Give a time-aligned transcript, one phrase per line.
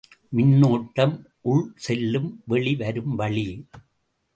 [0.35, 1.13] மின்னோட்டம்
[1.45, 3.47] உள்செல்லும் வெளிவரும் வழி.